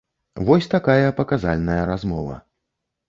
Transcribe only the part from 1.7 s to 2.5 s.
размова.